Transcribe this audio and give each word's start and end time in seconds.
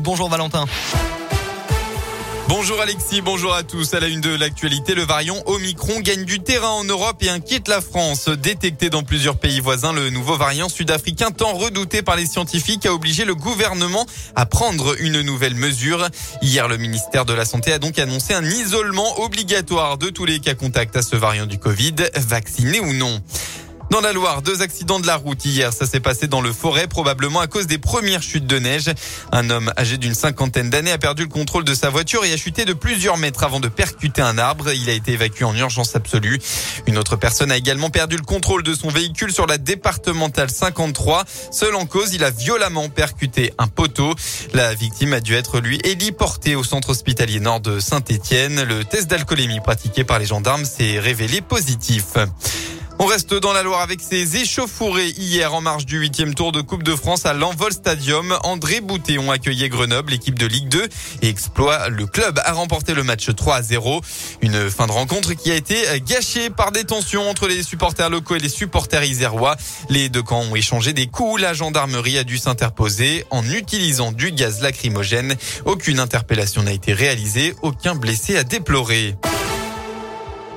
Bonjour 0.00 0.28
Valentin. 0.28 0.64
Bonjour 2.48 2.80
Alexis, 2.80 3.20
bonjour 3.20 3.54
à 3.54 3.62
tous. 3.62 3.94
À 3.94 4.00
la 4.00 4.08
une 4.08 4.20
de 4.20 4.34
l'actualité, 4.34 4.94
le 4.94 5.04
variant 5.04 5.36
Omicron 5.46 6.00
gagne 6.00 6.24
du 6.24 6.40
terrain 6.40 6.70
en 6.70 6.84
Europe 6.84 7.22
et 7.22 7.30
inquiète 7.30 7.68
la 7.68 7.80
France. 7.80 8.28
Détecté 8.28 8.90
dans 8.90 9.04
plusieurs 9.04 9.38
pays 9.38 9.60
voisins, 9.60 9.92
le 9.92 10.10
nouveau 10.10 10.36
variant 10.36 10.68
sud-africain 10.68 11.30
tant 11.30 11.52
redouté 11.52 12.02
par 12.02 12.16
les 12.16 12.26
scientifiques 12.26 12.84
a 12.86 12.92
obligé 12.92 13.24
le 13.24 13.36
gouvernement 13.36 14.04
à 14.34 14.46
prendre 14.46 15.00
une 15.00 15.22
nouvelle 15.22 15.54
mesure. 15.54 16.08
Hier, 16.42 16.66
le 16.66 16.76
ministère 16.76 17.24
de 17.24 17.32
la 17.32 17.44
Santé 17.44 17.72
a 17.72 17.78
donc 17.78 17.98
annoncé 17.98 18.34
un 18.34 18.44
isolement 18.44 19.20
obligatoire 19.20 19.96
de 19.96 20.10
tous 20.10 20.24
les 20.24 20.40
cas 20.40 20.54
contacts 20.54 20.96
à 20.96 21.02
ce 21.02 21.14
variant 21.14 21.46
du 21.46 21.58
Covid, 21.58 21.94
vaccinés 22.16 22.80
ou 22.80 22.92
non. 22.92 23.22
Dans 23.92 24.00
la 24.00 24.14
Loire, 24.14 24.40
deux 24.40 24.62
accidents 24.62 25.00
de 25.00 25.06
la 25.06 25.16
route 25.16 25.44
hier. 25.44 25.70
Ça 25.70 25.84
s'est 25.84 26.00
passé 26.00 26.26
dans 26.26 26.40
le 26.40 26.50
forêt, 26.50 26.86
probablement 26.86 27.40
à 27.40 27.46
cause 27.46 27.66
des 27.66 27.76
premières 27.76 28.22
chutes 28.22 28.46
de 28.46 28.58
neige. 28.58 28.90
Un 29.32 29.50
homme 29.50 29.70
âgé 29.76 29.98
d'une 29.98 30.14
cinquantaine 30.14 30.70
d'années 30.70 30.92
a 30.92 30.96
perdu 30.96 31.24
le 31.24 31.28
contrôle 31.28 31.62
de 31.62 31.74
sa 31.74 31.90
voiture 31.90 32.24
et 32.24 32.32
a 32.32 32.38
chuté 32.38 32.64
de 32.64 32.72
plusieurs 32.72 33.18
mètres 33.18 33.44
avant 33.44 33.60
de 33.60 33.68
percuter 33.68 34.22
un 34.22 34.38
arbre. 34.38 34.72
Il 34.72 34.88
a 34.88 34.94
été 34.94 35.12
évacué 35.12 35.44
en 35.44 35.54
urgence 35.54 35.94
absolue. 35.94 36.40
Une 36.86 36.96
autre 36.96 37.16
personne 37.16 37.52
a 37.52 37.58
également 37.58 37.90
perdu 37.90 38.16
le 38.16 38.22
contrôle 38.22 38.62
de 38.62 38.72
son 38.72 38.88
véhicule 38.88 39.30
sur 39.30 39.46
la 39.46 39.58
départementale 39.58 40.48
53. 40.48 41.26
Seul 41.50 41.74
en 41.74 41.84
cause, 41.84 42.14
il 42.14 42.24
a 42.24 42.30
violemment 42.30 42.88
percuté 42.88 43.52
un 43.58 43.66
poteau. 43.66 44.14
La 44.54 44.72
victime 44.72 45.12
a 45.12 45.20
dû 45.20 45.34
être, 45.34 45.60
lui, 45.60 45.78
héliportée 45.84 46.56
au 46.56 46.64
centre 46.64 46.88
hospitalier 46.88 47.40
nord 47.40 47.60
de 47.60 47.78
Saint-Étienne. 47.78 48.62
Le 48.62 48.86
test 48.86 49.10
d'alcoolémie 49.10 49.60
pratiqué 49.60 50.02
par 50.02 50.18
les 50.18 50.24
gendarmes 50.24 50.64
s'est 50.64 50.98
révélé 50.98 51.42
positif. 51.42 52.16
On 52.98 53.06
reste 53.06 53.34
dans 53.34 53.52
la 53.52 53.62
Loire 53.62 53.80
avec 53.80 54.00
ses 54.00 54.36
échauffourées 54.36 55.08
hier 55.08 55.52
en 55.54 55.60
marge 55.60 55.86
du 55.86 55.98
huitième 55.98 56.34
tour 56.34 56.52
de 56.52 56.60
Coupe 56.60 56.82
de 56.82 56.94
France 56.94 57.26
à 57.26 57.32
l'Envol 57.32 57.72
Stadium. 57.72 58.36
André 58.44 58.80
Boutéon 58.80 59.30
accueillait 59.30 59.68
Grenoble, 59.68 60.12
l'équipe 60.12 60.38
de 60.38 60.46
Ligue 60.46 60.68
2 60.68 60.88
et 61.22 61.28
exploit 61.28 61.88
le 61.88 62.06
club 62.06 62.40
a 62.44 62.52
remporté 62.52 62.94
le 62.94 63.02
match 63.02 63.34
3 63.34 63.56
à 63.56 63.62
0. 63.62 64.00
Une 64.40 64.70
fin 64.70 64.86
de 64.86 64.92
rencontre 64.92 65.32
qui 65.32 65.50
a 65.50 65.56
été 65.56 65.76
gâchée 66.06 66.50
par 66.50 66.70
des 66.70 66.84
tensions 66.84 67.28
entre 67.28 67.48
les 67.48 67.62
supporters 67.62 68.10
locaux 68.10 68.36
et 68.36 68.40
les 68.40 68.48
supporters 68.48 69.04
isérois. 69.04 69.56
Les 69.88 70.08
deux 70.08 70.22
camps 70.22 70.42
ont 70.42 70.54
échangé 70.54 70.92
des 70.92 71.06
coups. 71.06 71.40
La 71.40 71.54
gendarmerie 71.54 72.18
a 72.18 72.24
dû 72.24 72.38
s'interposer 72.38 73.24
en 73.30 73.44
utilisant 73.48 74.12
du 74.12 74.32
gaz 74.32 74.60
lacrymogène. 74.60 75.34
Aucune 75.64 75.98
interpellation 75.98 76.62
n'a 76.62 76.72
été 76.72 76.92
réalisée, 76.92 77.54
aucun 77.62 77.94
blessé 77.94 78.36
à 78.36 78.44
déplorer. 78.44 79.16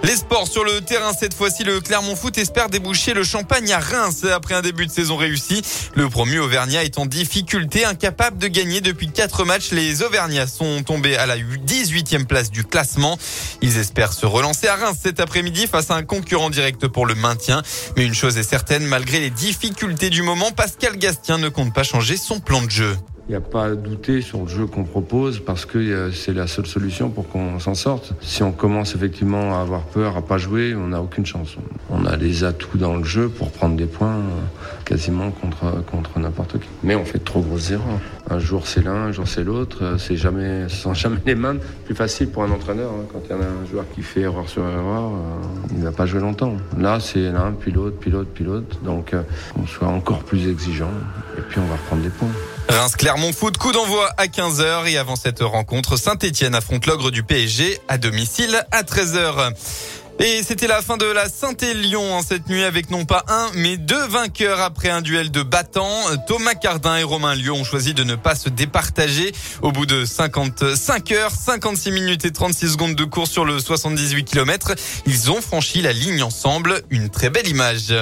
Les 0.05 0.17
sports 0.17 0.47
sur 0.47 0.63
le 0.63 0.81
terrain, 0.81 1.13
cette 1.19 1.33
fois-ci, 1.33 1.63
le 1.63 1.81
Clermont 1.81 2.15
Foot 2.15 2.37
espère 2.37 2.69
déboucher 2.69 3.15
le 3.15 3.23
champagne 3.23 3.71
à 3.71 3.79
Reims 3.79 4.23
après 4.23 4.53
un 4.53 4.61
début 4.61 4.85
de 4.85 4.91
saison 4.91 5.17
réussi. 5.17 5.63
Le 5.95 6.07
promu 6.09 6.37
Auvergnat 6.37 6.83
est 6.83 6.99
en 6.99 7.07
difficulté, 7.07 7.85
incapable 7.85 8.37
de 8.37 8.47
gagner 8.47 8.81
depuis 8.81 9.09
quatre 9.09 9.45
matchs. 9.45 9.71
Les 9.71 10.03
Auvergnats 10.03 10.45
sont 10.45 10.83
tombés 10.83 11.17
à 11.17 11.25
la 11.25 11.37
18e 11.37 12.25
place 12.25 12.51
du 12.51 12.63
classement. 12.63 13.17
Ils 13.63 13.79
espèrent 13.79 14.13
se 14.13 14.27
relancer 14.27 14.67
à 14.67 14.75
Reims 14.75 14.97
cet 15.01 15.19
après-midi 15.19 15.65
face 15.65 15.89
à 15.89 15.95
un 15.95 16.03
concurrent 16.03 16.51
direct 16.51 16.87
pour 16.87 17.07
le 17.07 17.15
maintien. 17.15 17.63
Mais 17.97 18.05
une 18.05 18.13
chose 18.13 18.37
est 18.37 18.43
certaine, 18.43 18.85
malgré 18.85 19.19
les 19.19 19.31
difficultés 19.31 20.11
du 20.11 20.21
moment, 20.21 20.51
Pascal 20.51 20.97
Gastien 20.97 21.39
ne 21.39 21.49
compte 21.49 21.73
pas 21.73 21.83
changer 21.83 22.15
son 22.15 22.39
plan 22.39 22.61
de 22.61 22.69
jeu. 22.69 22.95
Il 23.27 23.31
n'y 23.31 23.37
a 23.37 23.41
pas 23.41 23.65
à 23.65 23.75
douter 23.75 24.21
sur 24.21 24.43
le 24.43 24.47
jeu 24.47 24.67
qu'on 24.67 24.83
propose 24.83 25.39
parce 25.39 25.65
que 25.65 26.11
c'est 26.11 26.33
la 26.33 26.45
seule 26.45 26.67
solution 26.67 27.09
pour 27.09 27.27
qu'on 27.27 27.57
s'en 27.59 27.73
sorte. 27.73 28.13
Si 28.21 28.43
on 28.43 28.51
commence 28.51 28.93
effectivement 28.93 29.57
à 29.57 29.61
avoir 29.61 29.81
peur, 29.81 30.15
à 30.15 30.21
pas 30.21 30.37
jouer, 30.37 30.75
on 30.75 30.89
n'a 30.89 31.01
aucune 31.01 31.25
chance. 31.25 31.57
On 31.89 32.05
a 32.05 32.17
les 32.17 32.43
atouts 32.43 32.77
dans 32.77 32.95
le 32.95 33.03
jeu 33.03 33.27
pour 33.27 33.49
prendre 33.49 33.75
des 33.77 33.87
points 33.87 34.19
quasiment 34.85 35.31
contre, 35.31 35.83
contre 35.85 36.19
n'importe 36.19 36.59
qui. 36.59 36.67
Mais 36.83 36.93
on 36.93 37.03
fait 37.03 37.17
trop 37.17 37.41
grosses 37.41 37.71
erreurs. 37.71 37.99
Un 38.29 38.37
jour 38.37 38.67
c'est 38.67 38.83
l'un, 38.83 38.93
un 38.93 39.11
jour 39.11 39.27
c'est 39.27 39.43
l'autre. 39.43 39.95
C'est 39.97 40.17
jamais, 40.17 40.69
sont 40.69 40.93
jamais 40.93 41.17
les 41.25 41.33
mêmes. 41.33 41.59
Plus 41.85 41.95
facile 41.95 42.29
pour 42.29 42.43
un 42.43 42.51
entraîneur 42.51 42.91
hein. 42.91 43.05
quand 43.11 43.21
il 43.27 43.31
y 43.31 43.33
en 43.33 43.41
a 43.41 43.45
un 43.45 43.65
joueur 43.65 43.85
qui 43.95 44.03
fait 44.03 44.21
erreur 44.21 44.47
sur 44.47 44.61
erreur, 44.61 45.13
euh, 45.13 45.67
il 45.71 45.79
ne 45.79 45.85
va 45.85 45.91
pas 45.91 46.05
jouer 46.05 46.21
longtemps. 46.21 46.57
Là 46.77 46.99
c'est 46.99 47.31
l'un, 47.31 47.53
puis 47.53 47.71
l'autre, 47.71 47.97
puis 47.99 48.11
l'autre, 48.11 48.29
puis 48.31 48.43
l'autre. 48.43 48.77
Donc 48.83 49.15
euh, 49.15 49.23
on 49.59 49.65
soit 49.65 49.87
encore 49.87 50.19
plus 50.19 50.47
exigeant 50.47 50.91
et 51.39 51.41
puis 51.41 51.59
on 51.59 51.65
va 51.65 51.73
reprendre 51.73 52.03
des 52.03 52.09
points. 52.09 52.29
Reims-Clermont 52.69 53.33
Foot, 53.33 53.57
coup 53.57 53.71
d'envoi 53.71 54.09
à 54.17 54.27
15h 54.27 54.87
et 54.87 54.97
avant 54.97 55.15
cette 55.15 55.41
rencontre, 55.41 55.97
Saint-Etienne 55.97 56.55
affronte 56.55 56.85
l'ogre 56.85 57.11
du 57.11 57.23
PSG 57.23 57.79
à 57.87 57.97
domicile 57.97 58.63
à 58.71 58.83
13h. 58.83 59.53
Et 60.19 60.43
c'était 60.43 60.67
la 60.67 60.81
fin 60.81 60.95
de 60.95 61.05
la 61.05 61.27
Saint-Élion 61.27 62.21
cette 62.21 62.47
nuit 62.47 62.63
avec 62.63 62.89
non 62.89 63.03
pas 63.03 63.25
un, 63.27 63.49
mais 63.53 63.75
deux 63.75 64.07
vainqueurs 64.07 64.61
après 64.61 64.89
un 64.89 65.01
duel 65.01 65.29
de 65.29 65.43
battants. 65.43 66.03
Thomas 66.25 66.55
Cardin 66.55 66.97
et 66.97 67.03
Romain 67.03 67.35
Lieu 67.35 67.51
ont 67.51 67.65
choisi 67.65 67.93
de 67.93 68.03
ne 68.05 68.15
pas 68.15 68.33
se 68.33 68.47
départager. 68.47 69.33
Au 69.61 69.73
bout 69.73 69.85
de 69.85 70.05
55 70.05 71.11
heures, 71.11 71.31
56 71.31 71.91
minutes 71.91 72.23
et 72.23 72.31
36 72.31 72.71
secondes 72.71 72.95
de 72.95 73.03
course 73.03 73.29
sur 73.29 73.43
le 73.43 73.59
78 73.59 74.23
km, 74.23 74.73
ils 75.05 75.31
ont 75.31 75.41
franchi 75.41 75.81
la 75.81 75.91
ligne 75.91 76.23
ensemble. 76.23 76.81
Une 76.89 77.09
très 77.09 77.29
belle 77.29 77.47
image. 77.49 77.93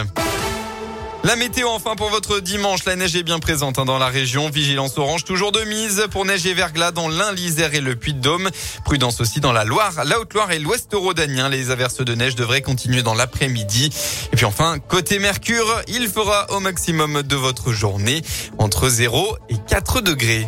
La 1.25 1.37
météo 1.37 1.69
enfin 1.69 1.95
pour 1.95 2.09
votre 2.09 2.41
dimanche. 2.41 2.83
La 2.83 2.97
neige 2.97 3.15
est 3.15 3.23
bien 3.23 3.39
présente 3.39 3.79
hein, 3.79 3.85
dans 3.85 3.97
la 3.97 4.07
région. 4.07 4.49
Vigilance 4.49 4.97
orange 4.97 5.23
toujours 5.23 5.53
de 5.53 5.61
mise 5.61 6.05
pour 6.11 6.25
neige 6.25 6.45
et 6.45 6.53
verglas 6.53 6.91
dans 6.91 7.07
l'Ain, 7.07 7.31
l'Isère 7.31 7.73
et 7.73 7.79
le 7.79 7.95
Puy-de-Dôme. 7.95 8.49
Prudence 8.83 9.21
aussi 9.21 9.39
dans 9.39 9.53
la 9.53 9.63
Loire, 9.63 10.03
la 10.03 10.19
Haute-Loire 10.19 10.51
et 10.51 10.59
l'Ouest 10.59 10.89
rhodanien. 10.93 11.47
Les 11.47 11.71
averses 11.71 12.03
de 12.03 12.13
neige 12.13 12.35
devraient 12.35 12.61
continuer 12.61 13.03
dans 13.03 13.13
l'après-midi. 13.13 13.89
Et 14.33 14.35
puis 14.35 14.45
enfin, 14.45 14.79
côté 14.79 15.17
Mercure, 15.17 15.81
il 15.87 16.09
fera 16.09 16.51
au 16.51 16.59
maximum 16.59 17.23
de 17.23 17.35
votre 17.37 17.71
journée 17.71 18.21
entre 18.57 18.89
0 18.89 19.37
et 19.47 19.55
4 19.69 20.01
degrés. 20.01 20.45